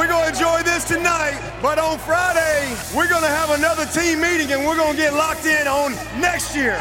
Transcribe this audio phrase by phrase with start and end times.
[0.00, 4.22] we're going to enjoy this tonight, but on Friday, we're going to have another team
[4.22, 6.78] meeting and we're going to get locked in on next year.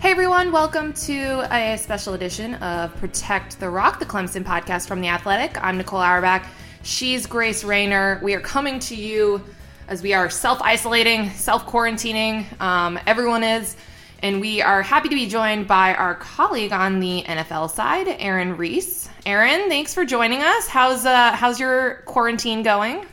[0.00, 5.00] Hey everyone, welcome to a special edition of Protect the Rock, the Clemson podcast from
[5.00, 5.62] The Athletic.
[5.62, 6.44] I'm Nicole Auerbach.
[6.82, 8.18] She's Grace Rayner.
[8.20, 9.44] We are coming to you
[9.86, 12.60] as we are self isolating, self quarantining.
[12.60, 13.76] Um, everyone is.
[14.24, 18.56] And we are happy to be joined by our colleague on the NFL side, Aaron
[18.56, 19.08] Reiss.
[19.26, 20.68] Aaron, thanks for joining us.
[20.68, 23.06] How's uh, how's your quarantine going?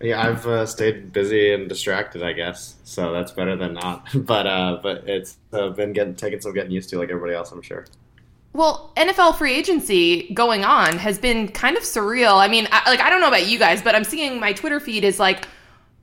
[0.00, 2.76] Yeah, I've uh, stayed busy and distracted, I guess.
[2.82, 4.08] So that's better than not.
[4.14, 7.52] but uh, but it's uh, been getting taking some getting used to, like everybody else,
[7.52, 7.86] I'm sure.
[8.54, 12.36] Well, NFL free agency going on has been kind of surreal.
[12.36, 14.80] I mean, I, like I don't know about you guys, but I'm seeing my Twitter
[14.80, 15.46] feed is like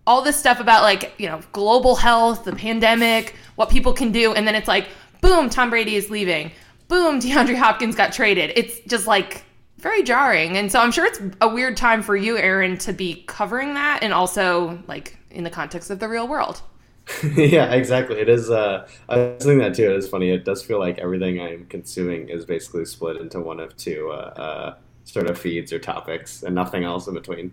[0.08, 4.34] all this stuff about like you know global health, the pandemic, what people can do,
[4.34, 4.88] and then it's like
[5.20, 6.54] boom, Tom Brady is leaving.
[6.88, 8.54] Boom, DeAndre Hopkins got traded.
[8.56, 9.44] It's just like
[9.80, 10.58] very jarring.
[10.58, 14.00] And so I'm sure it's a weird time for you, Aaron, to be covering that
[14.04, 16.62] and also like in the context of the real world.
[17.36, 18.20] yeah, exactly.
[18.20, 18.52] It is.
[18.52, 19.90] Uh, I was thinking that too.
[19.90, 20.30] It is funny.
[20.30, 24.16] It does feel like everything I'm consuming is basically split into one of two uh,
[24.16, 27.52] uh, sort of feeds or topics, and nothing else in between.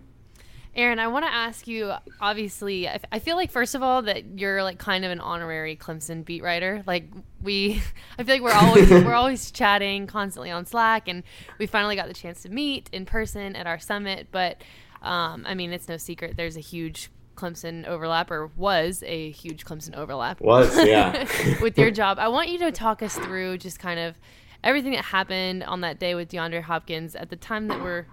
[0.77, 1.91] Aaron, I want to ask you.
[2.21, 6.23] Obviously, I feel like first of all that you're like kind of an honorary Clemson
[6.23, 6.83] beat writer.
[6.85, 7.09] Like
[7.41, 7.81] we,
[8.19, 11.23] I feel like we're always we're always chatting constantly on Slack, and
[11.57, 14.27] we finally got the chance to meet in person at our summit.
[14.31, 14.61] But
[15.01, 19.65] um, I mean, it's no secret there's a huge Clemson overlap, or was a huge
[19.65, 20.41] Clemson overlap.
[20.41, 21.27] Was yeah.
[21.61, 24.15] with your job, I want you to talk us through just kind of
[24.63, 28.05] everything that happened on that day with DeAndre Hopkins at the time that we're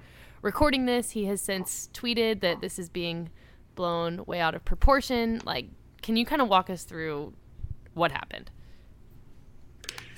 [0.44, 3.30] recording this, he has since tweeted that this is being
[3.74, 5.40] blown way out of proportion.
[5.44, 5.66] Like,
[6.02, 7.32] can you kind of walk us through
[7.94, 8.50] what happened?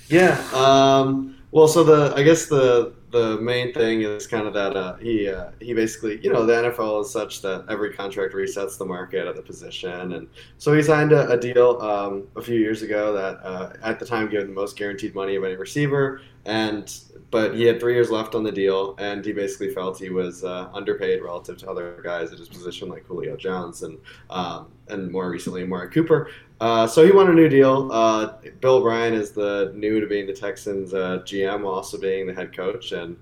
[0.09, 0.39] Yeah.
[0.53, 4.95] Um, well, so the I guess the the main thing is kind of that uh,
[4.97, 8.85] he uh, he basically you know the NFL is such that every contract resets the
[8.85, 10.27] market at the position, and
[10.57, 14.05] so he signed a, a deal um, a few years ago that uh, at the
[14.05, 16.99] time gave the most guaranteed money of any receiver, and
[17.29, 20.45] but he had three years left on the deal, and he basically felt he was
[20.45, 23.97] uh, underpaid relative to other guys at his position like Julio Jones and
[24.29, 26.31] um, and more recently Amari Cooper.
[26.61, 27.91] Uh, so he won a new deal.
[27.91, 32.33] Uh, Bill O'Brien is the new to being the Texans uh, GM, also being the
[32.33, 33.17] head coach, and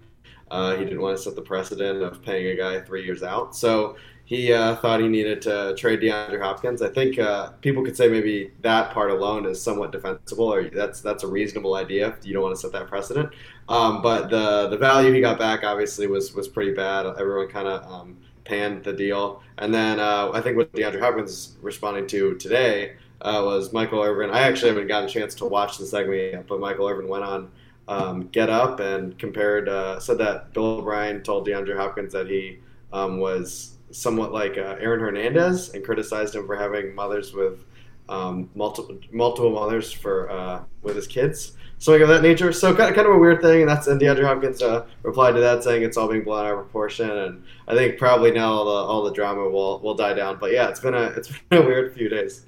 [0.51, 3.55] uh, he didn't want to set the precedent of paying a guy three years out.
[3.55, 6.81] So he uh, thought he needed to trade DeAndre Hopkins.
[6.81, 10.99] I think uh, people could say maybe that part alone is somewhat defensible, or that's
[10.99, 12.09] that's a reasonable idea.
[12.09, 13.29] If you don't want to set that precedent.
[13.69, 17.05] Um, but the the value he got back obviously was was pretty bad.
[17.05, 21.31] Everyone kind of um, panned the deal, and then uh, I think what DeAndre Hopkins
[21.31, 24.31] is responding to today uh, was Michael Irvin.
[24.31, 27.23] I actually haven't gotten a chance to watch the segment yet, but Michael Irvin went
[27.23, 27.51] on
[27.87, 32.57] um, Get Up and compared uh, said that Bill O'Brien told DeAndre Hopkins that he
[32.91, 37.65] um, was somewhat like uh, Aaron Hernandez and criticized him for having mothers with
[38.09, 42.51] um, multiple multiple mothers for uh, with his kids something of that nature.
[42.51, 45.63] So kind of a weird thing, and that's and DeAndre Hopkins uh, replied to that
[45.63, 48.71] saying it's all being blown out of proportion, and I think probably now all the
[48.71, 50.37] all the drama will will die down.
[50.39, 52.45] But yeah, it's been a it's been a weird few days.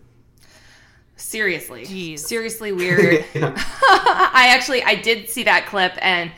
[1.16, 2.20] Seriously, Jeez.
[2.20, 3.26] seriously weird.
[3.36, 6.32] I actually I did see that clip and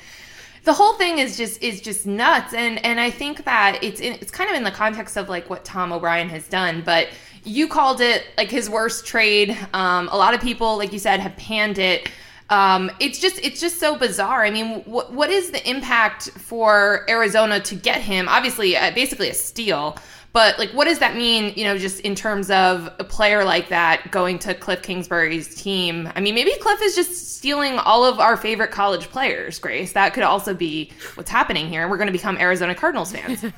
[0.64, 4.14] the whole thing is just is just nuts and and I think that it's in,
[4.14, 7.10] it's kind of in the context of like what Tom O'Brien has done but
[7.44, 11.20] you called it like his worst trade um, a lot of people like you said
[11.20, 12.10] have panned it
[12.50, 14.44] um, it's just it's just so bizarre.
[14.44, 18.28] I mean, what what is the impact for Arizona to get him?
[18.28, 19.98] Obviously, uh, basically a steal.
[20.32, 21.54] But like, what does that mean?
[21.56, 26.12] You know, just in terms of a player like that going to Cliff Kingsbury's team.
[26.16, 29.58] I mean, maybe Cliff is just stealing all of our favorite college players.
[29.58, 31.88] Grace, that could also be what's happening here.
[31.88, 33.44] We're going to become Arizona Cardinals fans.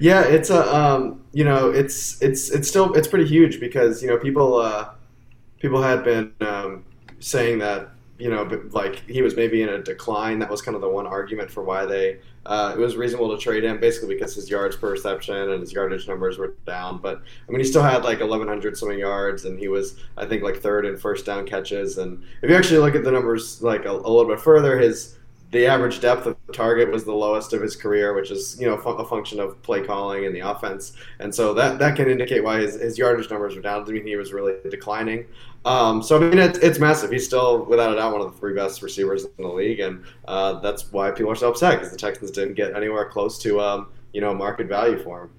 [0.00, 4.08] yeah, it's a um, you know, it's it's it's still it's pretty huge because you
[4.08, 4.56] know people.
[4.56, 4.90] Uh,
[5.60, 6.84] people had been um,
[7.18, 10.38] saying that you know, like he was maybe in a decline.
[10.38, 13.42] That was kind of the one argument for why they uh, it was reasonable to
[13.42, 16.98] trade him, basically because his yards per reception and his yardage numbers were down.
[16.98, 20.42] But I mean, he still had like 1,100 something yards, and he was I think
[20.42, 21.98] like third in first down catches.
[21.98, 25.15] And if you actually look at the numbers like a, a little bit further, his
[25.52, 28.66] the average depth of the target was the lowest of his career, which is you
[28.66, 32.42] know a function of play calling and the offense, and so that that can indicate
[32.42, 33.82] why his, his yardage numbers were down.
[33.82, 35.26] I mean, he was really declining.
[35.64, 37.10] Um, so I mean, it's, it's massive.
[37.10, 40.04] He's still without a doubt one of the three best receivers in the league, and
[40.26, 43.60] uh, that's why people are so upset because the Texans didn't get anywhere close to
[43.60, 45.30] um, you know market value for him.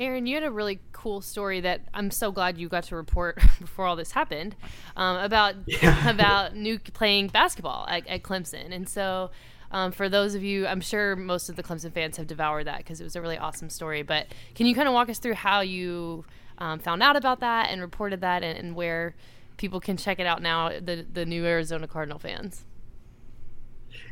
[0.00, 3.36] Aaron, you had a really cool story that I'm so glad you got to report
[3.60, 4.56] before all this happened
[4.96, 6.08] um, about yeah.
[6.08, 9.30] about Nuke playing basketball at, at Clemson, and so
[9.70, 12.78] Um, for those of you, I'm sure most of the Clemson fans have devoured that
[12.78, 14.02] because it was a really awesome story.
[14.02, 16.24] But can you kind of walk us through how you
[16.58, 19.14] um, found out about that and reported that, and, and where
[19.56, 20.68] people can check it out now?
[20.68, 22.64] The the new Arizona Cardinal fans.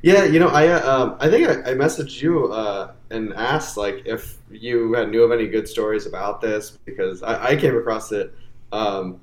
[0.02, 3.76] Yeah, you know, I uh, um, I think I, I messaged you uh, and asked
[3.76, 7.76] like if you had, knew of any good stories about this because I, I came
[7.76, 8.34] across it.
[8.72, 9.20] Um,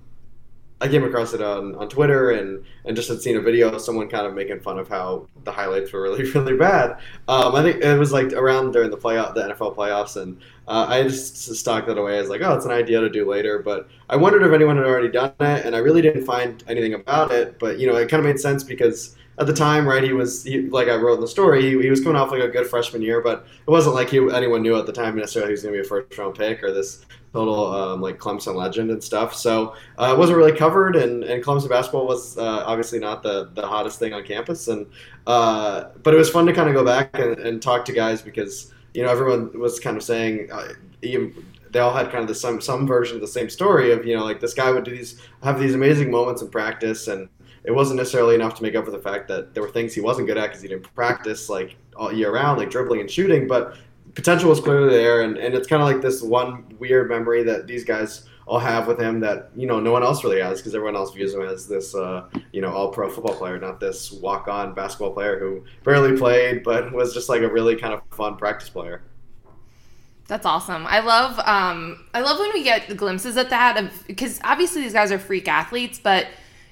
[0.82, 3.82] I came across it on, on Twitter and, and just had seen a video of
[3.82, 6.92] someone kind of making fun of how the highlights were really really bad.
[7.28, 10.86] Um, I think it was like around during the playoff the NFL playoffs, and uh,
[10.88, 13.60] I just stocked that away I was like, oh, it's an idea to do later.
[13.60, 16.94] But I wondered if anyone had already done it, and I really didn't find anything
[16.94, 17.60] about it.
[17.60, 20.44] But you know, it kind of made sense because at the time, right, he was
[20.44, 22.68] he, like I wrote in the story, he, he was coming off like a good
[22.68, 25.64] freshman year, but it wasn't like he, anyone knew at the time necessarily he was
[25.64, 29.02] going to be a first round pick or this total um, like Clemson legend and
[29.02, 29.34] stuff.
[29.34, 33.50] So uh, it wasn't really covered, and, and Clemson basketball was uh, obviously not the,
[33.54, 34.68] the hottest thing on campus.
[34.68, 34.86] And
[35.26, 38.22] uh, but it was fun to kind of go back and, and, talk to guys
[38.22, 40.50] because you know everyone was kind of saying.
[40.52, 40.74] Uh,
[41.72, 44.16] they all had kind of the some some version of the same story of you
[44.16, 47.30] know like this guy would do these have these amazing moments in practice and
[47.70, 50.02] it wasn't necessarily enough to make up for the fact that there were things he
[50.02, 53.48] wasn't good at because he didn't practice like all year round, like dribbling and shooting.
[53.48, 53.78] But
[54.16, 57.68] potential was clearly there, and, and it's kind of like this one weird memory that
[57.68, 60.74] these guys all have with him that you know no one else really has because
[60.74, 64.12] everyone else views him as this uh, you know all pro football player, not this
[64.14, 68.02] walk on basketball player who barely played but was just like a really kind of
[68.10, 69.04] fun practice player.
[70.26, 70.88] That's awesome.
[70.88, 75.12] I love um, I love when we get glimpses at that because obviously these guys
[75.12, 76.26] are freak athletes, but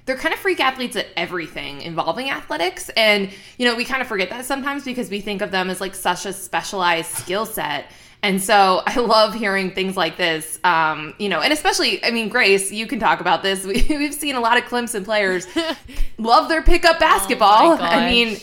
[0.07, 2.89] they're kind of freak athletes at everything involving athletics.
[2.95, 5.81] And, you know, we kind of forget that sometimes because we think of them as
[5.81, 7.92] like such a specialized skill set.
[8.24, 12.30] And so I love hearing things like this, um, you know, and especially, I mean,
[12.30, 13.65] Grace, you can talk about this.
[13.68, 15.45] We, have seen a lot of Clemson players
[16.18, 17.74] love their pickup basketball.
[17.74, 18.38] Oh I mean,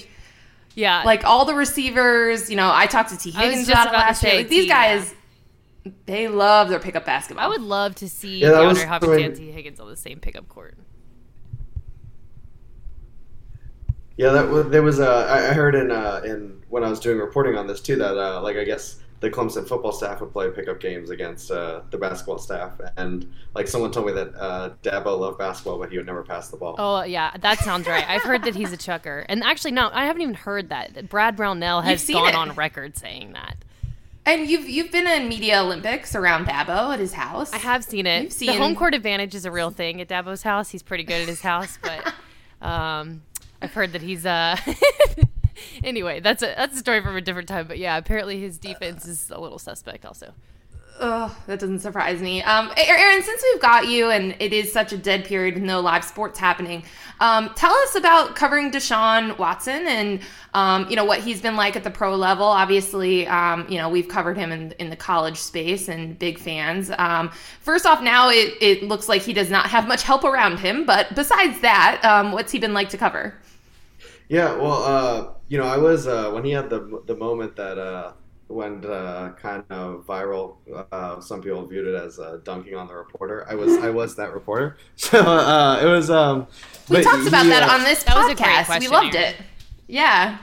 [0.74, 4.22] yeah, like all the receivers, you know, I talked to Tee Higgins about it last
[4.22, 4.34] year.
[4.36, 5.14] Like these guys,
[5.82, 5.92] yeah.
[6.04, 7.44] they love their pickup basketball.
[7.44, 10.46] I would love to see yeah, DeAndre Hopkins and Tee Higgins on the same pickup
[10.48, 10.76] court.
[14.16, 15.08] Yeah, that was, there was a.
[15.08, 18.40] I heard in uh, in when I was doing reporting on this too that uh,
[18.42, 22.38] like I guess the Clemson football staff would play pickup games against uh, the basketball
[22.38, 26.22] staff, and like someone told me that uh, Dabo loved basketball, but he would never
[26.22, 26.76] pass the ball.
[26.78, 28.04] Oh yeah, that sounds right.
[28.08, 31.08] I've heard that he's a chucker, and actually no, I haven't even heard that.
[31.08, 32.34] Brad Brownell has gone it.
[32.36, 33.56] on record saying that.
[34.26, 37.52] And you've you've been in media Olympics around Dabo at his house.
[37.52, 38.22] I have seen it.
[38.22, 38.46] You've seen...
[38.46, 40.70] The home court advantage is a real thing at Dabo's house.
[40.70, 42.12] He's pretty good at his house, but.
[42.62, 43.20] Um,
[43.64, 44.56] I've heard that he's uh
[45.84, 47.66] anyway, that's a that's a story from a different time.
[47.66, 50.34] But yeah, apparently his defense is a little suspect also.
[51.00, 52.40] Oh, that doesn't surprise me.
[52.42, 55.80] Um, Aaron, since we've got you and it is such a dead period with no
[55.80, 56.84] live sports happening,
[57.18, 60.20] um, tell us about covering Deshaun Watson and
[60.54, 62.46] um, you know what he's been like at the pro level.
[62.46, 66.92] Obviously, um, you know we've covered him in, in the college space and big fans.
[66.96, 70.60] Um, first off, now it, it looks like he does not have much help around
[70.60, 70.86] him.
[70.86, 73.34] But besides that, um, what's he been like to cover?
[74.28, 77.78] Yeah, well, uh, you know, I was uh, when he had the the moment that
[77.78, 78.12] uh,
[78.48, 80.56] went uh, kind of viral.
[80.92, 83.46] Uh, some people viewed it as uh, dunking on the reporter.
[83.48, 86.10] I was I was that reporter, so uh, it was.
[86.10, 86.46] Um,
[86.88, 88.80] we talked about that on this podcast.
[88.80, 89.36] We loved it.
[89.86, 90.38] Yeah.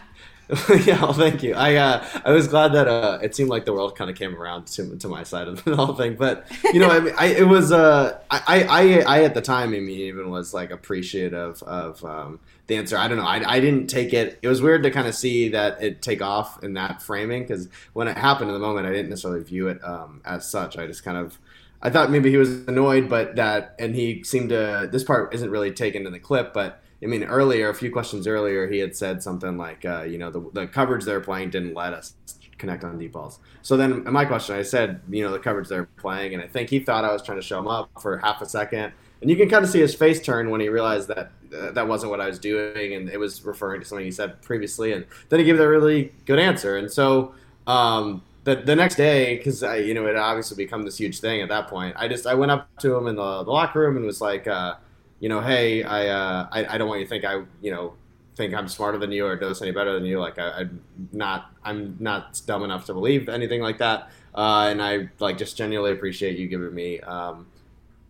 [0.85, 1.53] yeah, well, thank you.
[1.53, 4.35] I uh, I was glad that uh, it seemed like the world kind of came
[4.35, 6.15] around to, to my side of the whole thing.
[6.15, 9.69] But you know, I mean, I, it was uh, I, I I at the time,
[9.69, 12.97] I mean, even was like appreciative of um, the answer.
[12.97, 13.25] I don't know.
[13.25, 14.39] I, I didn't take it.
[14.41, 17.69] It was weird to kind of see that it take off in that framing because
[17.93, 20.77] when it happened in the moment, I didn't necessarily view it um, as such.
[20.77, 21.39] I just kind of
[21.81, 24.89] I thought maybe he was annoyed, but that and he seemed to.
[24.91, 28.27] This part isn't really taken in the clip, but I mean, earlier, a few questions
[28.27, 31.73] earlier, he had said something like, uh, you know, the, the coverage they're playing didn't
[31.73, 32.13] let us
[32.57, 33.39] connect on deep balls.
[33.63, 36.69] So then, my question, I said, you know, the coverage they're playing, and I think
[36.69, 38.93] he thought I was trying to show him up for half a second.
[39.21, 41.87] And you can kind of see his face turn when he realized that uh, that
[41.87, 44.93] wasn't what I was doing, and it was referring to something he said previously.
[44.93, 46.77] And then he gave a really good answer.
[46.77, 47.33] And so
[47.67, 51.41] um, the, the next day, because I you know it obviously become this huge thing
[51.41, 53.97] at that point, I just I went up to him in the, the locker room
[53.97, 54.47] and was like.
[54.47, 54.75] Uh,
[55.21, 57.93] you know, hey, I, uh, I, I don't want you to think I, you know,
[58.35, 60.19] think I'm smarter than you or do this any better than you.
[60.19, 60.81] Like I, am
[61.13, 64.09] not, I'm not dumb enough to believe anything like that.
[64.33, 67.45] Uh, and I like just genuinely appreciate you giving me um,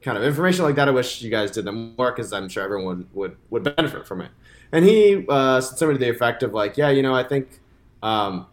[0.02, 0.88] kind of information like that.
[0.88, 4.22] I wish you guys did them more because I'm sure everyone would, would, benefit from
[4.22, 4.32] it.
[4.72, 7.60] And he uh, said something to the effect of like, yeah, you know, I think
[8.02, 8.48] um,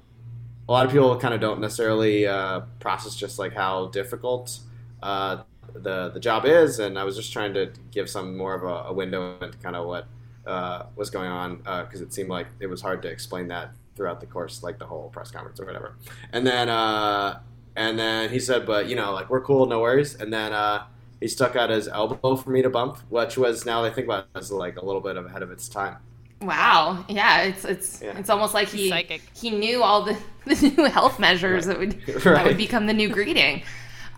[0.69, 4.59] a lot of people kind of don't necessarily uh, process just like how difficult
[5.01, 5.43] uh,
[5.75, 8.89] the the job is, and I was just trying to give some more of a,
[8.89, 10.07] a window into kind of what
[10.47, 13.73] uh, was going on because uh, it seemed like it was hard to explain that
[13.97, 15.97] throughout the course, like the whole press conference or whatever.
[16.33, 17.41] And then uh,
[17.77, 20.15] and then he said, but you know, like we're cool, no worries.
[20.15, 20.87] And then uh,
[21.21, 24.25] he stuck out his elbow for me to bump, which was now I think about
[24.35, 25.97] it, as like a little bit ahead of its time.
[26.41, 27.05] Wow.
[27.09, 28.17] Yeah, it's it's Yeah.
[28.17, 29.23] it's almost like he Psychic.
[29.35, 33.09] he knew all the, the new health measures that would that would become the new
[33.09, 33.63] greeting.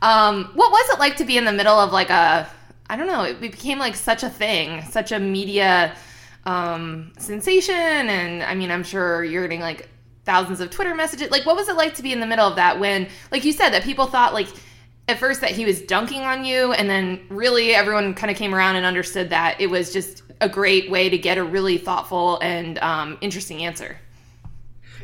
[0.03, 2.49] Um, what was it like to be in the middle of like a
[2.89, 5.95] I don't know, it became like such a thing, such a media
[6.47, 9.89] um sensation and I mean I'm sure you're getting like
[10.25, 11.31] thousands of Twitter messages.
[11.31, 13.53] Like what was it like to be in the middle of that when like you
[13.53, 14.49] said that people thought like
[15.09, 18.55] at first that he was dunking on you and then really everyone kind of came
[18.55, 22.39] around and understood that it was just a great way to get a really thoughtful
[22.41, 23.99] and um, interesting answer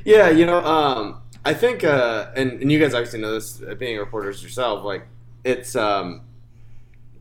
[0.04, 3.76] Yeah, you know, um, I think, uh, and, and you guys obviously know this, uh,
[3.76, 4.84] being reporters yourself.
[4.84, 5.06] Like,
[5.44, 6.22] it's, um,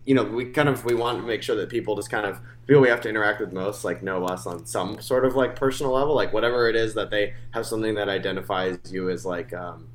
[0.04, 2.40] you know, we kind of we want to make sure that people just kind of
[2.66, 5.56] people we have to interact with most, like, know us on some sort of like
[5.56, 9.54] personal level, like whatever it is that they have something that identifies you as like.
[9.54, 9.90] Um,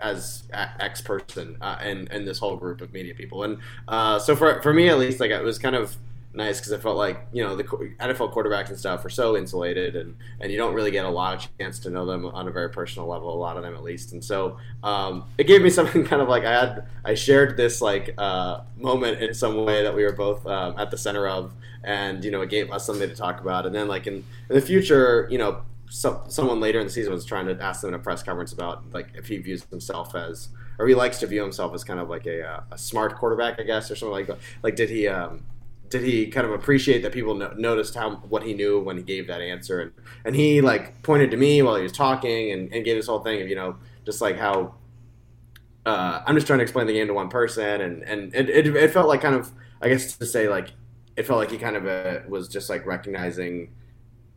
[0.00, 4.34] as X person uh, and and this whole group of media people, and uh, so
[4.34, 5.94] for for me at least, like it was kind of
[6.32, 9.96] nice because I felt like you know the NFL quarterbacks and stuff are so insulated
[9.96, 12.50] and and you don't really get a lot of chance to know them on a
[12.50, 14.12] very personal level a lot of them at least.
[14.12, 17.80] And so um, it gave me something kind of like I had I shared this
[17.80, 21.52] like uh, moment in some way that we were both um, at the center of
[21.82, 23.66] and you know it gave us something to talk about.
[23.66, 27.12] And then like in, in the future you know so, someone later in the season
[27.12, 30.14] was trying to ask them in a press conference about like if he views himself
[30.14, 33.16] as or he likes to view himself as kind of like a, uh, a smart
[33.16, 34.38] quarterback I guess or something like that.
[34.62, 35.42] Like did he um,
[35.90, 39.02] did he kind of appreciate that people no- noticed how what he knew when he
[39.02, 39.92] gave that answer and
[40.24, 43.20] and he like pointed to me while he was talking and, and gave this whole
[43.20, 44.74] thing of you know just like how
[45.86, 48.66] uh, I'm just trying to explain the game to one person and and it, it,
[48.76, 50.70] it felt like kind of I guess to say like
[51.16, 53.74] it felt like he kind of uh, was just like recognizing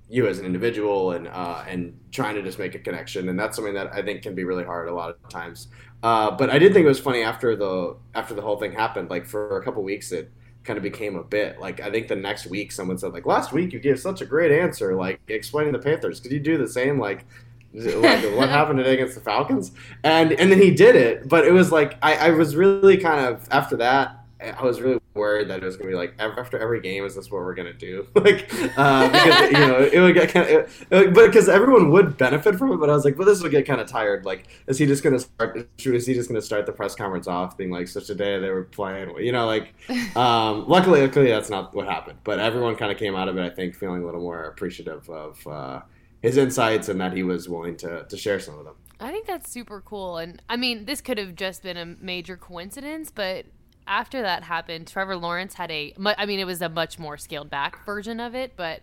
[0.10, 3.56] you as an individual and uh, and trying to just make a connection and that's
[3.56, 5.68] something that I think can be really hard a lot of times.
[6.02, 9.10] Uh, but I did think it was funny after the after the whole thing happened.
[9.10, 10.32] Like for a couple weeks, it
[10.64, 13.52] kind of became a bit like I think the next week someone said like last
[13.52, 16.20] week you gave such a great answer like explaining the Panthers.
[16.20, 17.26] Could you do the same like?
[17.76, 19.72] like what happened today against the Falcons,
[20.04, 23.26] and and then he did it, but it was like I, I was really kind
[23.26, 26.82] of after that I was really worried that it was gonna be like after every
[26.82, 30.30] game is this what we're gonna do like uh, because you know it would get
[30.30, 33.28] kind of it, but because everyone would benefit from it but I was like well
[33.28, 36.30] this will get kind of tired like is he just gonna start is he just
[36.30, 39.32] gonna start the press conference off being like such a day they were playing you
[39.32, 39.74] know like
[40.16, 43.44] um, luckily luckily that's not what happened but everyone kind of came out of it
[43.44, 45.82] I think feeling a little more appreciative of uh,
[46.22, 48.76] his insights and that he was willing to to share some of them.
[49.00, 50.18] I think that's super cool.
[50.18, 53.46] And I mean, this could have just been a major coincidence, but
[53.88, 57.50] after that happened, Trevor Lawrence had a, I mean, it was a much more scaled
[57.50, 58.82] back version of it, but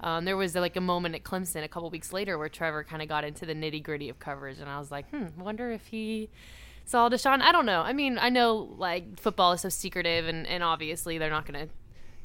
[0.00, 3.02] um, there was like a moment at Clemson a couple weeks later where Trevor kind
[3.02, 4.58] of got into the nitty gritty of coverage.
[4.58, 6.30] And I was like, hmm, wonder if he
[6.84, 7.40] saw Deshaun.
[7.40, 7.82] I don't know.
[7.82, 11.68] I mean, I know like football is so secretive, and, and obviously they're not going
[11.68, 11.72] to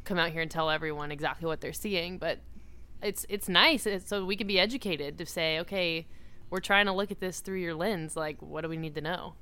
[0.06, 2.40] come out here and tell everyone exactly what they're seeing, but
[3.02, 6.08] it's it's nice it's, so we can be educated to say, okay,
[6.50, 8.16] we're trying to look at this through your lens.
[8.16, 9.34] Like, what do we need to know?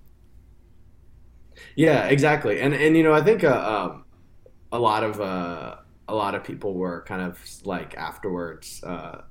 [1.76, 2.60] Yeah, exactly.
[2.62, 4.06] And and you know, I think uh, um,
[4.72, 8.84] a lot of uh, a lot of people were kind of like afterwards.
[8.84, 9.24] Uh,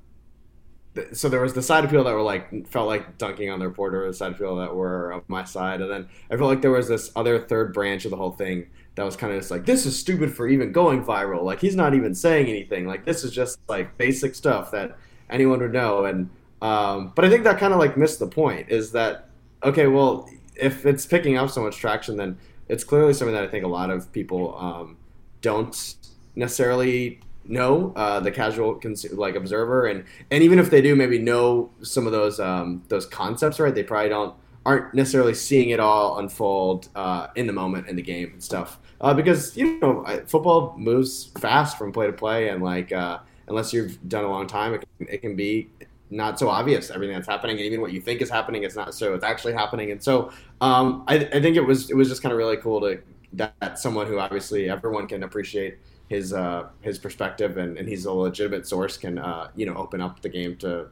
[0.95, 3.59] th- so there was the side of people that were like felt like dunking on
[3.59, 6.49] the reporter, the side of people that were of my side, and then I felt
[6.49, 9.39] like there was this other third branch of the whole thing that was kind of
[9.39, 11.43] just like this is stupid for even going viral.
[11.43, 12.85] Like he's not even saying anything.
[12.85, 14.97] Like this is just like basic stuff that
[15.29, 16.05] anyone would know.
[16.05, 16.29] And
[16.61, 18.69] um, but I think that kind of like missed the point.
[18.69, 19.29] Is that
[19.63, 19.87] okay?
[19.87, 23.65] Well, if it's picking up so much traction, then it's clearly something that I think
[23.65, 24.97] a lot of people um,
[25.41, 25.95] don't
[26.35, 31.19] necessarily know uh, the casual cons- like observer, and and even if they do, maybe
[31.19, 33.73] know some of those um, those concepts, right?
[33.73, 38.01] They probably don't aren't necessarily seeing it all unfold uh, in the moment in the
[38.01, 38.79] game and stuff.
[39.01, 43.73] Uh, because you know football moves fast from play to play, and like uh, unless
[43.73, 45.69] you've done a long time, it can, it can be
[46.13, 48.93] not so obvious everything that's happening, and even what you think is happening is not
[48.93, 49.91] so it's actually happening.
[49.91, 52.79] And so um, I, I think it was it was just kind of really cool
[52.81, 53.01] to
[53.33, 55.77] that, that someone who obviously everyone can appreciate
[56.07, 60.01] his uh, his perspective and, and he's a legitimate source can uh, you know open
[60.01, 60.87] up the game to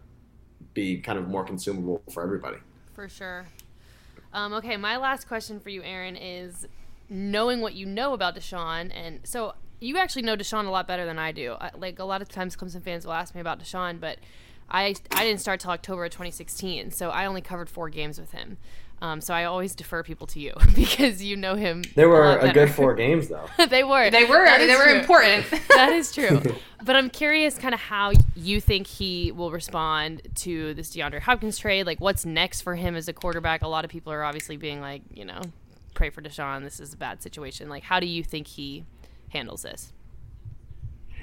[0.73, 2.57] be kind of more consumable for everybody.
[2.93, 3.45] For sure.
[4.33, 6.65] Um, okay, my last question for you, Aaron, is
[7.09, 11.05] knowing what you know about Deshaun, and so you actually know Deshaun a lot better
[11.05, 11.57] than I do.
[11.59, 14.17] I, like a lot of times, Clemson fans will ask me about Deshaun, but
[14.71, 18.31] I I didn't start till October of 2016, so I only covered four games with
[18.31, 18.57] him.
[19.01, 21.83] Um, so I always defer people to you because you know him.
[21.95, 23.47] There were a, a good four games though.
[23.69, 24.09] they were.
[24.09, 24.45] They were.
[24.57, 25.45] They were important.
[25.75, 26.41] that is true.
[26.83, 31.57] But I'm curious, kind of how you think he will respond to this DeAndre Hopkins
[31.57, 31.85] trade.
[31.85, 33.63] Like, what's next for him as a quarterback?
[33.63, 35.41] A lot of people are obviously being like, you know,
[35.95, 36.63] pray for Deshaun.
[36.63, 37.69] This is a bad situation.
[37.69, 38.85] Like, how do you think he
[39.29, 39.93] handles this?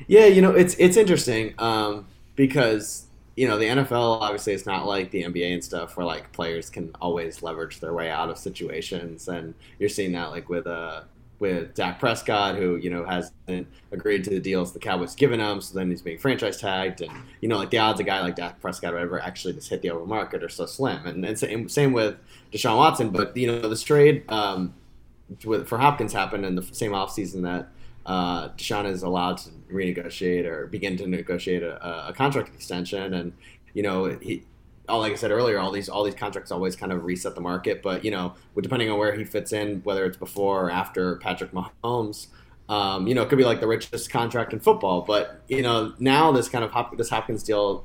[0.06, 3.07] Yeah, you know, it's it's interesting um, because
[3.38, 6.68] you know the NFL obviously it's not like the NBA and stuff where like players
[6.68, 11.02] can always leverage their way out of situations, and you're seeing that like with uh
[11.38, 15.60] with Dak Prescott, who you know hasn't agreed to the deals the Cowboys given him,
[15.60, 18.34] so then he's being franchise tagged, and you know like the odds a guy like
[18.34, 21.38] Dak Prescott or whatever actually just hit the over market are so slim, and, and
[21.38, 22.16] same, same with
[22.52, 24.74] Deshaun Watson, but you know this trade um,
[25.44, 27.68] with, for Hopkins happened in the same offseason that
[28.06, 33.32] uh, Deshaun is allowed to renegotiate or begin to negotiate a, a contract extension, and
[33.74, 34.44] you know he.
[34.88, 37.42] All like I said earlier, all these all these contracts always kind of reset the
[37.42, 41.16] market, but you know, depending on where he fits in, whether it's before or after
[41.16, 42.28] Patrick Mahomes,
[42.68, 45.02] um, you know, it could be like the richest contract in football.
[45.02, 47.84] But you know, now this kind of Hop- this Hopkins deal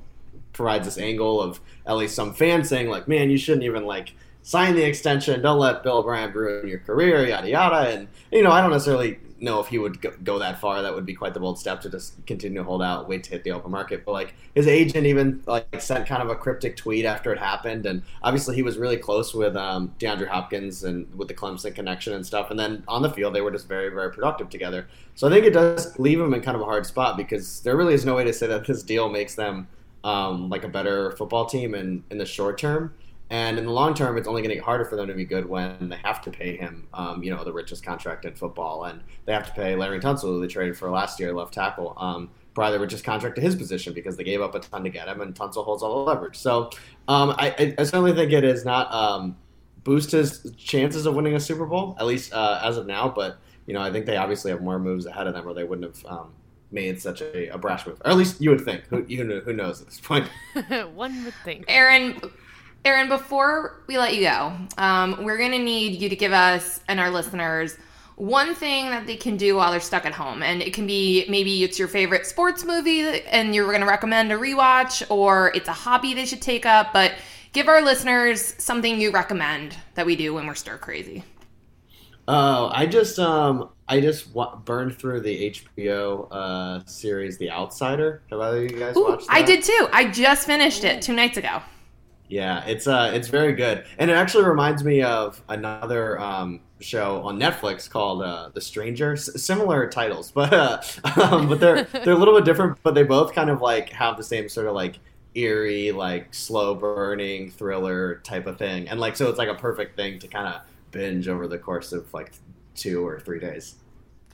[0.53, 4.13] provides this angle of at least some fans saying like, man, you shouldn't even like
[4.43, 5.41] sign the extension.
[5.41, 7.89] Don't let Bill O'Brien ruin your career, yada yada.
[7.89, 10.81] And you know, I don't necessarily know if he would go, go, that far.
[10.81, 13.31] That would be quite the bold step to just continue to hold out, wait to
[13.31, 14.05] hit the open market.
[14.05, 17.85] But like his agent even like sent kind of a cryptic tweet after it happened,
[17.85, 22.13] and obviously he was really close with um, DeAndre Hopkins and with the Clemson connection
[22.13, 22.51] and stuff.
[22.51, 24.87] And then on the field, they were just very very productive together.
[25.15, 27.77] So I think it does leave him in kind of a hard spot because there
[27.77, 29.67] really is no way to say that this deal makes them
[30.03, 32.93] um, like a better football team in in the short term.
[33.33, 35.25] And in the long term, it's only going to get harder for them to be
[35.25, 38.83] good when they have to pay him, um, you know, the richest contract in football,
[38.83, 41.95] and they have to pay Laremy Tunsil, who they traded for last year, left tackle,
[41.97, 44.91] um, probably the richest contract to his position because they gave up a ton to
[44.91, 46.37] get him, and Tunsil holds all the leverage.
[46.37, 46.69] So
[47.07, 49.35] um, I, I, certainly think it is not um,
[49.83, 53.09] boost his chances of winning a Super Bowl, at least uh, as of now.
[53.09, 55.63] But you know, I think they obviously have more moves ahead of them, or they
[55.63, 56.33] wouldn't have um,
[56.69, 57.99] made such a, a, brash move.
[58.05, 58.83] Or at least you would think.
[58.89, 60.27] Who, you, who knows at this point?
[60.93, 61.65] One would think.
[61.67, 62.19] Aaron,
[62.85, 66.81] Aaron, before we let you go, um, we're going to need you to give us
[66.87, 67.77] and our listeners
[68.15, 70.43] one thing that they can do while they're stuck at home.
[70.43, 74.31] And it can be maybe it's your favorite sports movie and you're going to recommend
[74.31, 76.93] a rewatch, or it's a hobby they should take up.
[76.93, 77.13] But
[77.53, 81.23] give our listeners something you recommend that we do when we're stir crazy.
[82.27, 88.21] Oh, I just um I just w- burned through the HBO uh, series The Outsider.
[88.29, 89.35] Have either of you guys Ooh, watched that?
[89.35, 89.89] I did too.
[89.91, 91.61] I just finished it two nights ago.
[92.29, 97.21] Yeah, it's uh, it's very good, and it actually reminds me of another um, show
[97.21, 99.13] on Netflix called uh, The Stranger.
[99.13, 100.81] S- similar titles, but uh,
[101.21, 102.77] um, but they're they're a little bit different.
[102.81, 104.99] But they both kind of like have the same sort of like
[105.35, 109.95] eerie, like slow burning thriller type of thing, and like so it's like a perfect
[109.95, 112.31] thing to kind of binge over the course of like
[112.73, 113.75] two or three days.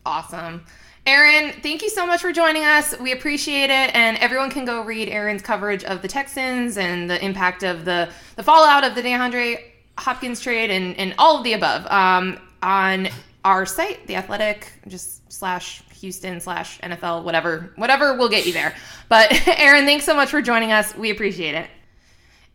[0.05, 0.65] Awesome.
[1.09, 2.95] Aaron, thank you so much for joining us.
[2.99, 3.95] We appreciate it.
[3.95, 8.09] And everyone can go read Aaron's coverage of the Texans and the impact of the,
[8.35, 9.59] the fallout of the DeAndre
[9.97, 13.09] Hopkins trade and, and all of the above um, on
[13.43, 18.75] our site, The Athletic, just slash Houston slash NFL, whatever, whatever will get you there.
[19.07, 20.95] But Aaron, thanks so much for joining us.
[20.95, 21.71] We appreciate it.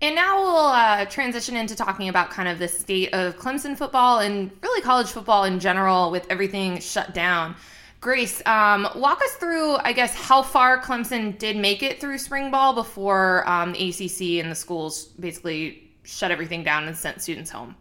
[0.01, 4.21] And now we'll uh, transition into talking about kind of the state of Clemson football
[4.21, 7.57] and really college football in general with everything shut down.
[8.05, 12.51] Grace, um, walk us through, I guess, how far Clemson did make it through spring
[12.51, 17.51] ball before um, the ACC and the schools basically shut everything down and sent students
[17.51, 17.75] home.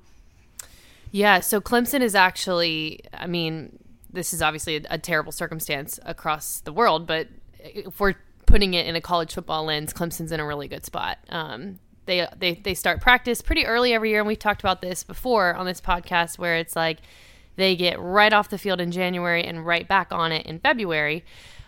[1.12, 3.78] Yeah, so Clemson is actually, I mean,
[4.14, 7.28] this is obviously a, a terrible circumstance across the world, but
[7.60, 11.18] if we're putting it in a college football lens, Clemson's in a really good spot.
[11.28, 15.04] Um, they, they they start practice pretty early every year, and we've talked about this
[15.04, 17.00] before on this podcast, where it's like
[17.56, 21.24] they get right off the field in January and right back on it in February.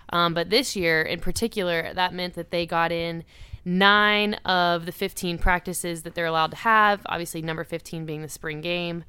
[0.09, 3.23] Um, but this year, in particular, that meant that they got in
[3.63, 7.01] nine of the 15 practices that they're allowed to have.
[7.07, 9.03] Obviously, number 15 being the spring game.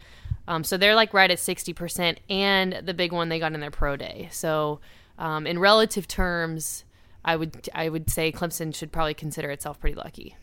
[0.48, 3.70] Um, so they're like right at 60%, and the big one they got in their
[3.70, 4.28] pro day.
[4.30, 4.80] So,
[5.18, 6.84] um, in relative terms,
[7.24, 10.36] I would I would say Clemson should probably consider itself pretty lucky.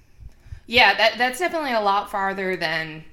[0.66, 3.06] Yeah, that that's definitely a lot farther than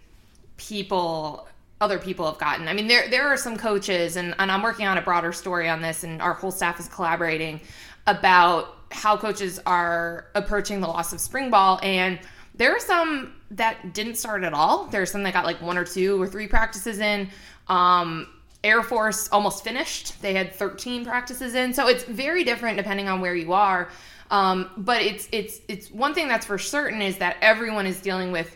[0.57, 1.49] people
[1.81, 2.69] other people have gotten.
[2.69, 5.69] I mean, there there are some coaches, and, and I'm working on a broader story
[5.69, 7.61] on this, and our whole staff is collaborating
[8.07, 11.79] about how coaches are approaching the loss of spring ball.
[11.83, 12.19] And
[12.55, 14.87] there are some that didn't start at all.
[14.87, 17.31] There are some that got like one or two or three practices in.
[17.69, 18.27] Um,
[18.63, 20.21] Air Force almost finished.
[20.21, 21.73] They had 13 practices in.
[21.73, 23.89] So it's very different depending on where you are.
[24.31, 28.33] Um, but it's it's it's one thing that's for certain is that everyone is dealing
[28.33, 28.55] with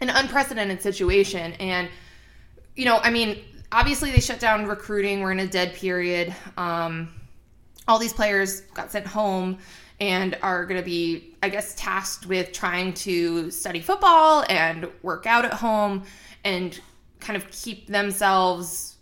[0.00, 1.52] an unprecedented situation.
[1.54, 1.88] And,
[2.78, 5.20] you know, I mean, obviously they shut down recruiting.
[5.20, 6.34] We're in a dead period.
[6.56, 7.12] Um,
[7.88, 9.58] all these players got sent home
[9.98, 15.26] and are going to be, I guess, tasked with trying to study football and work
[15.26, 16.04] out at home
[16.44, 16.80] and
[17.18, 18.98] kind of keep themselves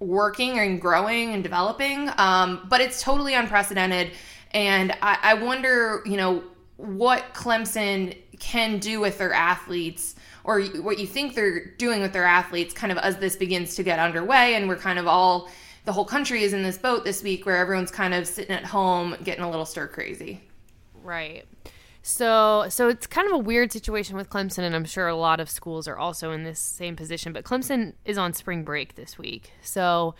[0.00, 2.10] working and growing and developing.
[2.18, 4.10] Um, but it's totally unprecedented.
[4.50, 6.42] And I, I wonder, you know,
[6.76, 12.24] what Clemson can do with their athletes or what you think they're doing with their
[12.24, 15.50] athletes kind of as this begins to get underway and we're kind of all
[15.84, 18.64] the whole country is in this boat this week where everyone's kind of sitting at
[18.64, 20.40] home getting a little stir crazy.
[21.02, 21.44] Right.
[22.02, 25.40] So so it's kind of a weird situation with Clemson and I'm sure a lot
[25.40, 29.18] of schools are also in this same position, but Clemson is on spring break this
[29.18, 29.52] week.
[29.62, 30.14] So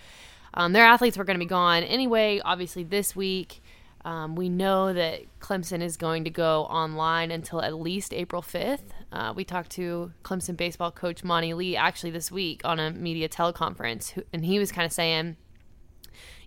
[0.54, 3.61] um, their athletes were going to be gone anyway, obviously this week.
[4.04, 8.90] Um, we know that Clemson is going to go online until at least April 5th.
[9.12, 13.28] Uh, we talked to Clemson baseball coach Monte Lee actually this week on a media
[13.28, 15.36] teleconference, and he was kind of saying,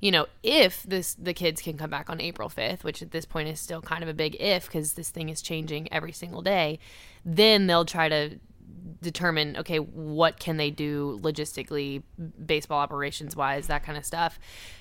[0.01, 3.25] you know, if this the kids can come back on April 5th, which at this
[3.25, 6.41] point is still kind of a big if because this thing is changing every single
[6.41, 6.79] day,
[7.23, 8.37] then they'll try to
[9.01, 12.01] determine okay what can they do logistically
[12.43, 14.39] baseball operations wise that kind of stuff.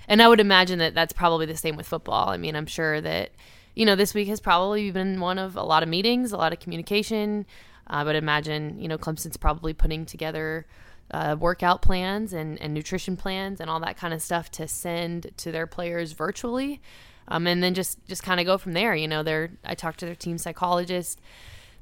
[0.09, 2.29] And i would imagine that that's probably the same with football.
[2.31, 3.31] I mean i'm sure that
[3.75, 6.53] you know this week has probably been one of a lot of meetings a lot
[6.53, 7.47] of communication.
[7.87, 10.67] I would imagine you know clemson's probably putting together
[11.11, 15.31] uh, workout plans and, and nutrition plans and all that kind of stuff to send
[15.37, 16.81] to their players virtually.
[17.29, 18.95] Um, and then just just kind of go from there.
[18.95, 21.21] You know they're i talked to their team psychologist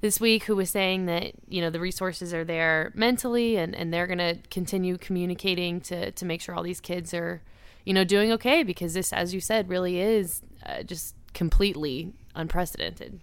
[0.02, 3.94] this week who was saying that you know the resources are there mentally and, and
[3.94, 7.40] they're going to continue communicating to to make sure all these kids are
[7.86, 13.20] you know doing okay because this as you said really is uh, just completely unprecedented.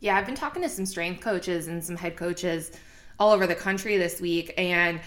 [0.00, 2.72] Yeah i've been talking to some strength coaches and some head coaches
[3.20, 5.00] all over the country this week and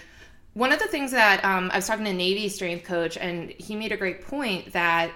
[0.54, 3.74] one of the things that um, i was talking to navy strength coach and he
[3.74, 5.10] made a great point that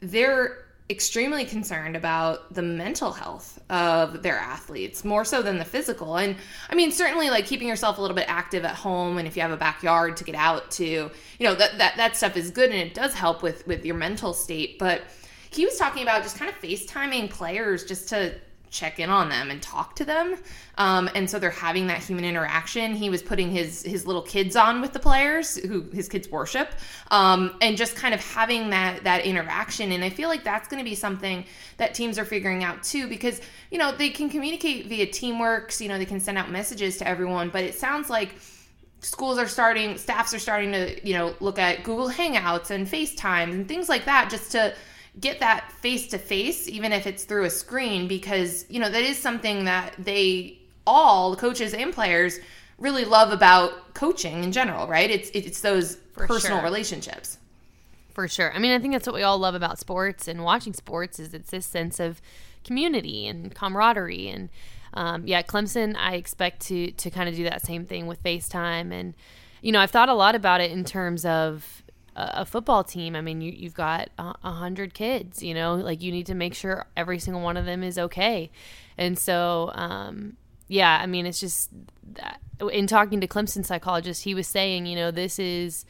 [0.00, 6.16] they're extremely concerned about the mental health of their athletes more so than the physical.
[6.16, 6.36] And
[6.68, 9.42] i mean certainly like keeping yourself a little bit active at home and if you
[9.42, 12.70] have a backyard to get out to you know that that, that stuff is good
[12.70, 14.78] and it does help with with your mental state.
[14.78, 15.02] But
[15.50, 18.34] he was talking about just kind of facetiming players just to
[18.70, 20.36] check in on them and talk to them.
[20.78, 22.94] Um, and so they're having that human interaction.
[22.94, 26.70] He was putting his his little kids on with the players who his kids worship,
[27.10, 29.92] um, and just kind of having that that interaction.
[29.92, 31.44] And I feel like that's going to be something
[31.76, 35.80] that teams are figuring out too, because you know they can communicate via teamworks.
[35.80, 38.34] You know they can send out messages to everyone, but it sounds like
[39.00, 43.50] schools are starting staffs are starting to you know look at google hangouts and facetime
[43.50, 44.74] and things like that just to
[45.18, 49.02] get that face to face, even if it's through a screen, because, you know, that
[49.02, 52.38] is something that they all, coaches and players,
[52.78, 55.10] really love about coaching in general, right?
[55.10, 56.64] It's it's those For personal sure.
[56.64, 57.38] relationships.
[58.12, 58.52] For sure.
[58.54, 61.34] I mean, I think that's what we all love about sports and watching sports is
[61.34, 62.20] it's this sense of
[62.64, 64.48] community and camaraderie and
[64.94, 65.94] um, yeah, Clemson.
[65.96, 69.14] I expect to to kind of do that same thing with FaceTime, and
[69.62, 71.79] you know, I've thought a lot about it in terms of
[72.34, 76.12] a football team, I mean, you, you've got a hundred kids, you know, like you
[76.12, 78.50] need to make sure every single one of them is okay.
[78.98, 80.36] And so, um,
[80.68, 81.70] yeah, I mean, it's just
[82.14, 82.40] that,
[82.72, 85.84] in talking to Clemson psychologist, he was saying, you know, this is,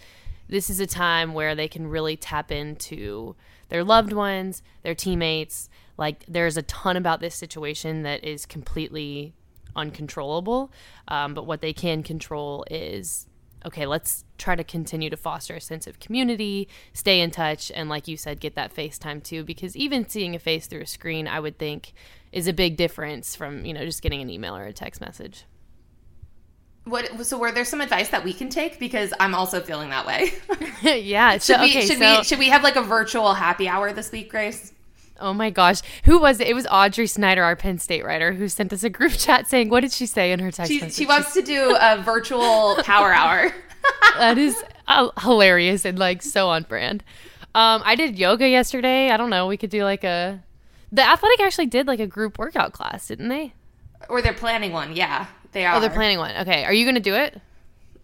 [0.49, 3.35] this is a time where they can really tap into
[3.69, 5.69] their loved ones, their teammates.
[5.97, 9.35] Like there's a ton about this situation that is completely
[9.77, 10.73] uncontrollable.
[11.09, 13.27] Um, but what they can control is
[13.65, 17.89] okay, let's try to continue to foster a sense of community, stay in touch, and
[17.89, 19.45] like you said, get that FaceTime too.
[19.45, 21.93] Because even seeing a face through a screen, I would think,
[22.33, 25.45] is a big difference from you know just getting an email or a text message.
[26.85, 30.07] What so were there some advice that we can take because I'm also feeling that
[30.07, 30.33] way.
[30.83, 31.33] yeah.
[31.33, 33.93] should so, we okay, should so, we should we have like a virtual happy hour
[33.93, 34.73] this week, Grace?
[35.21, 35.81] Oh my gosh.
[36.05, 36.49] Who was it?
[36.49, 39.69] It was Audrey Snyder, our Penn State writer, who sent us a group chat saying,
[39.69, 40.97] What did she say in her text she, message?
[40.97, 43.53] She wants to do a virtual power hour.
[44.19, 47.03] that is uh, hilarious and like so on brand.
[47.55, 49.11] Um, I did yoga yesterday.
[49.11, 49.47] I don't know.
[49.47, 50.43] We could do like a.
[50.93, 53.55] The athletic actually did like a group workout class, didn't they?
[54.09, 54.97] Or they're planning one.
[54.97, 55.77] Yeah, they are.
[55.77, 56.37] Oh, they're planning one.
[56.39, 56.65] Okay.
[56.65, 57.41] Are you going to do it?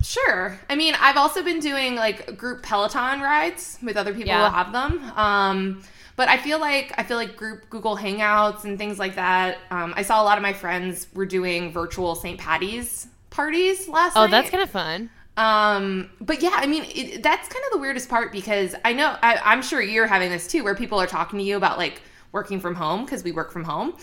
[0.03, 0.59] Sure.
[0.69, 4.49] I mean, I've also been doing like group Peloton rides with other people yeah.
[4.49, 5.13] who have them.
[5.17, 5.83] Um,
[6.17, 9.59] but I feel like I feel like group Google Hangouts and things like that.
[9.71, 12.39] Um, I saw a lot of my friends were doing virtual St.
[12.39, 14.29] Patty's parties last oh, night.
[14.29, 15.11] Oh, that's kind of fun.
[15.37, 19.17] Um, but yeah, I mean, it, that's kind of the weirdest part because I know
[19.23, 22.01] I, I'm sure you're having this too, where people are talking to you about like
[22.33, 23.95] working from home because we work from home.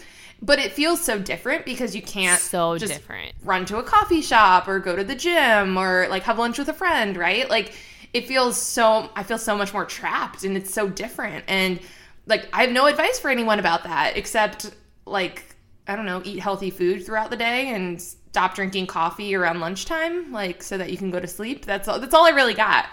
[0.41, 3.33] But it feels so different because you can't So just different.
[3.43, 6.67] run to a coffee shop or go to the gym or like have lunch with
[6.69, 7.49] a friend, right?
[7.49, 7.73] Like
[8.13, 11.45] it feels so I feel so much more trapped and it's so different.
[11.47, 11.79] And
[12.25, 14.73] like I have no advice for anyone about that except
[15.05, 15.55] like
[15.87, 20.31] I don't know, eat healthy food throughout the day and stop drinking coffee around lunchtime
[20.31, 21.65] like so that you can go to sleep.
[21.65, 22.85] That's all that's all I really got.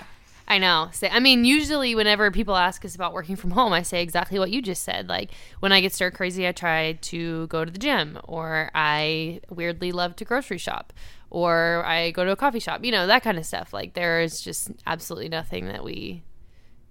[0.51, 0.89] I know.
[0.93, 4.37] Say, I mean, usually whenever people ask us about working from home, I say exactly
[4.41, 5.09] what you just said.
[5.09, 9.43] Like when I get stir crazy, I try to go to the gym, or I
[9.49, 10.93] weirdly love to grocery shop,
[11.31, 12.85] or I go to a coffee shop.
[12.85, 13.73] You know that kind of stuff.
[13.73, 16.25] Like there is just absolutely nothing that we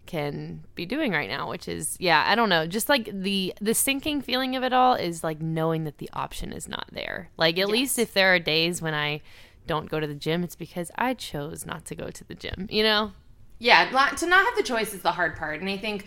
[0.10, 2.66] can be doing right now which is yeah i don't know.
[2.66, 6.52] Just like the the sinking feeling of it all is like knowing that the option
[6.52, 7.30] is not there.
[7.38, 9.22] Like at least if there are days when i
[9.68, 12.68] don't go to the gym it's because i chose not to go to the gym
[12.72, 13.12] you know?
[13.60, 16.06] Yeah not, to not have the choice is the hard part and i think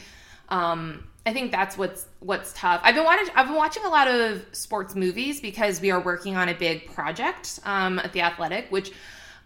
[0.49, 2.81] um i think that's what's what's tough.
[2.83, 6.37] I've been watching i've been watching a lot of sports movies because we are working
[6.37, 8.91] on a big project um at the athletic which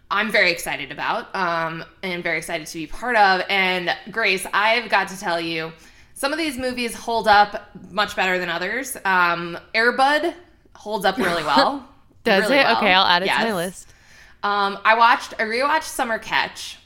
[0.09, 3.41] i'm very excited about um and very excited to be part of.
[3.49, 5.71] And grace i've got to tell you
[6.13, 8.97] some of these movies hold up much better than others.
[9.05, 10.33] Um Air Bud
[10.75, 11.87] holds up really well.
[12.23, 12.63] Does really it?
[12.63, 12.77] well.
[12.77, 13.93] okay i'll add it to my list.
[14.43, 16.77] Um, I watched, I rewatched Summer Catch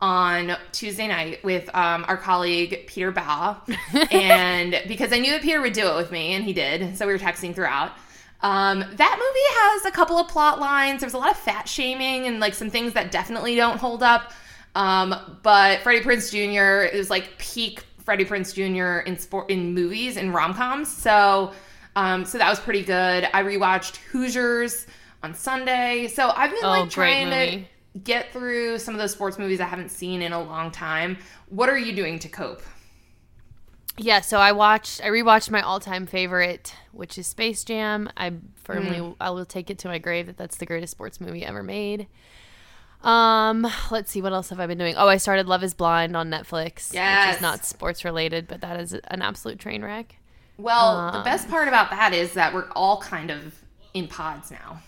[0.00, 3.56] on Tuesday night with um, our colleague Peter Baugh,
[4.10, 7.06] and because I knew that Peter would do it with me, and he did, so
[7.06, 7.92] we were texting throughout.
[8.42, 11.00] Um, that movie has a couple of plot lines.
[11.00, 14.32] There's a lot of fat shaming and like some things that definitely don't hold up.
[14.74, 16.86] Um, but Freddie Prinze Jr.
[16.94, 19.00] is like peak Freddie Prinze Jr.
[19.06, 20.88] in sport in movies and rom coms.
[20.90, 21.52] So,
[21.96, 23.28] um, so that was pretty good.
[23.34, 24.86] I rewatched Hoosiers
[25.22, 26.08] on Sunday.
[26.08, 27.68] So I've been Oh, like trying movie.
[27.94, 31.18] to get through some of those sports movies I haven't seen in a long time.
[31.48, 32.62] What are you doing to cope?
[34.02, 38.08] Yeah, so I watched, I rewatched my all-time favorite, which is Space Jam.
[38.16, 39.16] I firmly, Mm.
[39.20, 42.06] I will take it to my grave that that's the greatest sports movie ever made.
[43.02, 44.94] Um, let's see, what else have I been doing?
[44.96, 47.36] Oh, I started Love Is Blind on Netflix, which Yes.
[47.36, 50.16] is not sports related, but that is an absolute train wreck.
[50.58, 53.54] Well, the best part about that is that we're all kind of
[53.94, 54.80] in pods now.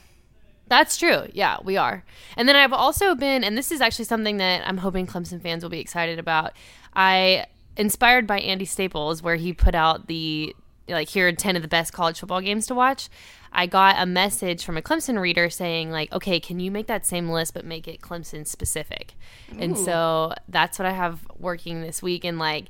[0.69, 1.27] That's true.
[1.33, 2.05] Yeah, we are.
[2.37, 5.63] And then I've also been, and this is actually something that I'm hoping Clemson fans
[5.63, 6.53] will be excited about.
[6.95, 10.55] I, inspired by Andy Staples, where he put out the,
[10.89, 13.09] like, here are 10 of the best college football games to watch.
[13.53, 17.05] I got a message from a Clemson reader saying, like, okay, can you make that
[17.07, 19.15] same list, but make it Clemson specific?
[19.59, 22.25] And so that's what I have working this week.
[22.25, 22.67] And, like,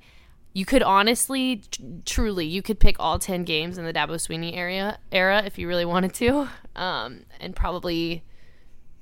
[0.54, 4.56] you could honestly, tr- truly, you could pick all ten games in the Dabo Swinney
[4.56, 8.22] area era if you really wanted to, um, and probably,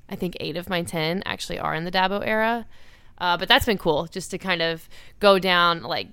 [0.08, 2.66] I think eight of my ten actually are in the Dabo era.
[3.20, 5.82] Uh, but that's been cool, just to kind of go down.
[5.82, 6.08] Like,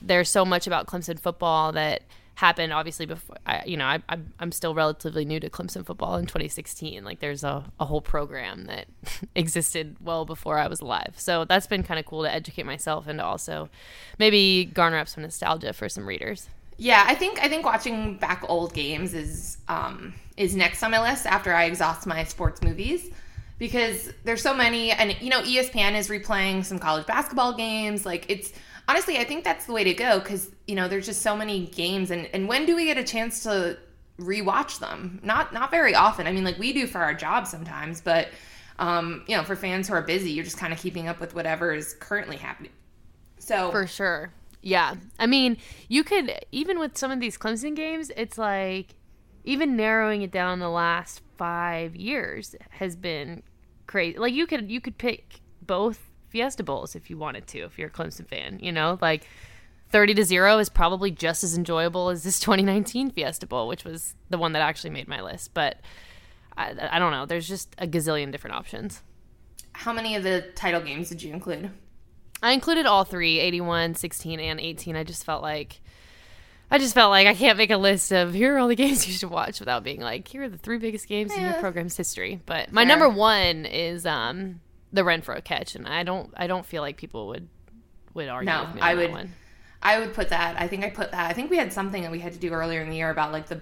[0.00, 2.02] there's so much about Clemson football that
[2.38, 6.14] happened obviously before I, you know I, I'm, I'm still relatively new to clemson football
[6.14, 8.86] in 2016 like there's a, a whole program that
[9.34, 11.14] existed well before i was alive.
[11.16, 13.68] So that's been kind of cool to educate myself and to also
[14.20, 16.48] maybe garner up some nostalgia for some readers.
[16.76, 21.00] Yeah, I think I think watching back old games is um, is next on my
[21.00, 23.10] list after I exhaust my sports movies
[23.58, 28.24] because there's so many and you know ESPN is replaying some college basketball games like
[28.28, 28.52] it's
[28.88, 31.66] honestly I think that's the way to go cuz you know there's just so many
[31.66, 33.78] games and and when do we get a chance to
[34.18, 38.00] rewatch them not not very often I mean like we do for our job sometimes
[38.00, 38.28] but
[38.80, 41.34] um, you know for fans who are busy you're just kind of keeping up with
[41.34, 42.70] whatever is currently happening
[43.48, 44.32] so For sure.
[44.60, 44.96] Yeah.
[45.18, 45.56] I mean,
[45.88, 48.94] you could even with some of these Clemson games, it's like
[49.48, 53.42] even narrowing it down the last 5 years has been
[53.86, 54.18] crazy.
[54.18, 57.88] Like you could you could pick both Fiesta Bowls if you wanted to if you're
[57.88, 58.98] a Clemson fan, you know?
[59.00, 59.26] Like
[59.90, 64.14] 30 to 0 is probably just as enjoyable as this 2019 Fiesta Bowl, which was
[64.28, 65.78] the one that actually made my list, but
[66.56, 67.24] I, I don't know.
[67.24, 69.02] There's just a gazillion different options.
[69.72, 71.70] how many of the title games did you include
[72.42, 74.94] I included all three 81, 16, and 18.
[74.94, 75.80] I just felt like.
[76.70, 79.06] I just felt like I can't make a list of here are all the games
[79.06, 81.96] you should watch without being like here are the three biggest games in your program's
[81.96, 82.40] history.
[82.44, 82.88] But my Fair.
[82.88, 84.60] number one is um
[84.92, 87.48] the Renfrow catch, and I don't I don't feel like people would
[88.14, 89.32] would argue No, with me on I would- one.
[89.80, 90.60] I would put that.
[90.60, 91.30] I think I put that.
[91.30, 93.30] I think we had something that we had to do earlier in the year about
[93.30, 93.60] like the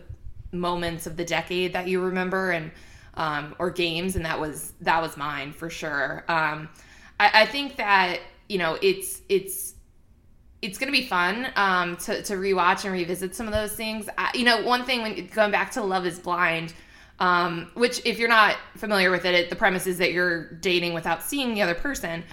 [0.50, 2.70] moments of the decade that you remember and
[3.14, 6.24] um, or games, and that was that was mine for sure.
[6.28, 6.70] Um,
[7.20, 9.74] I, I think that you know it's it's
[10.62, 14.08] it's gonna be fun um, to to rewatch and revisit some of those things.
[14.18, 16.74] I, you know, one thing when going back to Love Is Blind.
[17.18, 20.92] Um, which, if you're not familiar with it, it, the premise is that you're dating
[20.92, 22.24] without seeing the other person.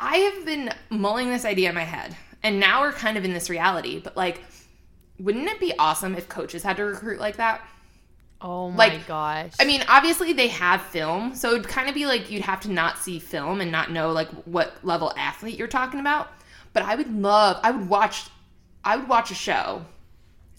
[0.00, 3.32] I have been mulling this idea in my head, and now we're kind of in
[3.32, 3.98] this reality.
[4.00, 4.42] But like,
[5.18, 7.62] wouldn't it be awesome if coaches had to recruit like that?
[8.40, 9.54] Oh my Like, gosh.
[9.58, 12.70] I mean, obviously they have film, so it'd kind of be like you'd have to
[12.70, 16.30] not see film and not know like what level athlete you're talking about.
[16.72, 18.26] But I would love, I would watch,
[18.84, 19.84] I would watch a show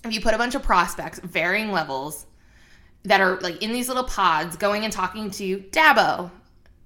[0.05, 2.25] if you put a bunch of prospects, varying levels,
[3.03, 6.31] that are like in these little pods, going and talking to Dabo,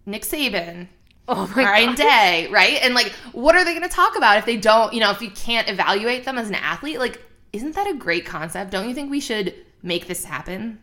[0.06, 0.88] Nick Saban,
[1.28, 1.96] oh my Ryan.
[1.96, 2.80] Day, right?
[2.82, 5.22] And like, what are they going to talk about if they don't, you know, if
[5.22, 7.00] you can't evaluate them as an athlete?
[7.00, 8.72] Like, isn't that a great concept?
[8.72, 10.80] Don't you think we should make this happen?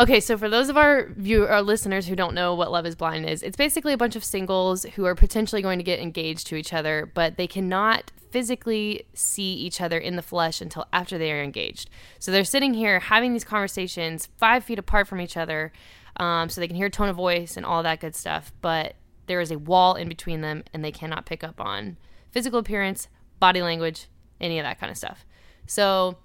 [0.00, 2.94] Okay, so for those of our view our listeners who don't know what Love is
[2.94, 6.46] Blind is, it's basically a bunch of singles who are potentially going to get engaged
[6.46, 11.18] to each other, but they cannot physically see each other in the flesh until after
[11.18, 11.90] they are engaged.
[12.18, 15.70] So they're sitting here having these conversations five feet apart from each other,
[16.16, 18.54] um, so they can hear tone of voice and all that good stuff.
[18.62, 18.94] But
[19.26, 21.98] there is a wall in between them, and they cannot pick up on
[22.30, 23.08] physical appearance,
[23.38, 24.06] body language,
[24.40, 25.26] any of that kind of stuff.
[25.66, 26.16] So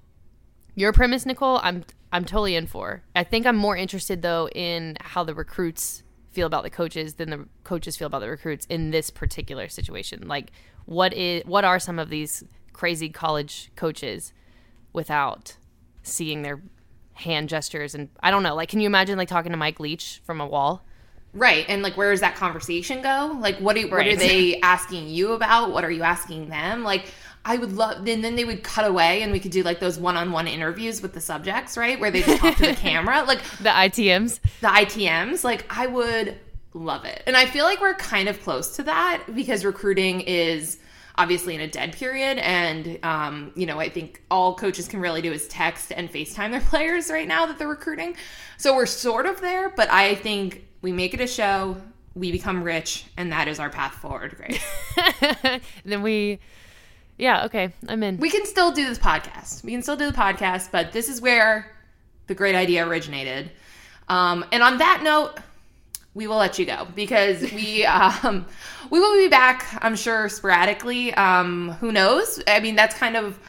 [0.76, 1.84] your premise, Nicole, I'm
[2.15, 3.04] I'm totally in for.
[3.13, 6.01] I think I'm more interested though in how the recruits
[6.32, 10.25] feel about the coaches than the coaches feel about the recruits in this particular situation.
[10.25, 10.51] Like
[10.86, 14.32] what is what are some of these crazy college coaches
[14.93, 15.58] without
[16.04, 16.62] seeing their
[17.15, 20.21] hand gestures and I don't know, like can you imagine like talking to Mike Leach
[20.23, 20.86] from a wall?
[21.34, 21.65] Right.
[21.67, 23.38] And like, where does that conversation go?
[23.41, 25.73] Like, what, do, what are they asking you about?
[25.73, 26.86] What are you asking them?
[26.86, 27.08] Like,
[27.47, 29.99] I would love, and then they would cut away and we could do like those
[29.99, 31.99] one on one interviews with the subjects, right?
[31.99, 33.23] Where they just talk to the camera.
[33.23, 34.39] Like, The ITMs.
[34.62, 36.38] the ITMs, like, I would
[36.73, 37.21] love it.
[37.27, 40.79] And I feel like we're kind of close to that because recruiting is
[41.17, 42.38] obviously in a dead period.
[42.39, 46.51] And, um, you know, I think all coaches can really do is text and FaceTime
[46.51, 48.17] their players right now that they're recruiting.
[48.58, 51.77] So we're sort of there, but I think we make it a show,
[52.15, 55.62] we become rich, and that is our path forward, Grace.
[55.86, 56.39] then we
[57.17, 57.73] Yeah, okay.
[57.88, 58.17] I'm in.
[58.17, 59.63] we can still do this podcast.
[59.63, 61.71] We can still do the podcast, but this is where
[62.28, 63.51] the great idea originated.
[64.10, 65.36] Um, and on that note,
[66.13, 67.86] we will let you go because we
[68.23, 68.45] um,
[68.89, 69.65] we will be back.
[69.82, 71.13] I'm sure sporadically.
[71.13, 72.41] Um, who knows?
[72.47, 73.39] I mean, that's kind of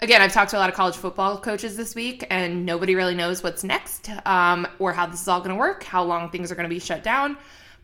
[0.00, 0.22] again.
[0.22, 3.42] I've talked to a lot of college football coaches this week, and nobody really knows
[3.42, 6.54] what's next um, or how this is all going to work, how long things are
[6.54, 7.36] going to be shut down.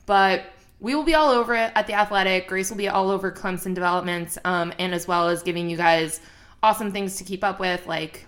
[0.07, 0.45] But
[0.83, 2.49] we will be all over it at the Athletic.
[2.49, 6.21] Grace will be all over Clemson developments, um, and as well as giving you guys
[6.61, 8.27] awesome things to keep up with, like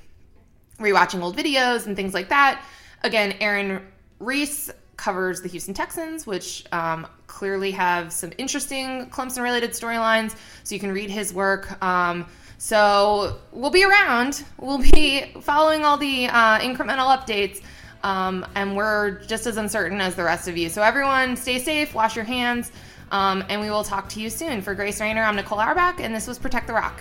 [0.79, 2.65] rewatching old videos and things like that.
[3.03, 3.85] Again, Aaron
[4.21, 10.37] Reiss covers the Houston Texans, which um, clearly have some interesting Clemson related storylines.
[10.63, 11.83] So you can read his work.
[11.83, 12.25] Um,
[12.59, 14.45] so we'll be around.
[14.59, 17.63] We'll be following all the uh, incremental updates.
[18.05, 20.69] Um, and we're just as uncertain as the rest of you.
[20.69, 22.71] So everyone, stay safe, wash your hands,
[23.11, 24.61] um, and we will talk to you soon.
[24.61, 27.01] For Grace Raynor, I'm Nicole Auerbach, and this was Protect the Rock.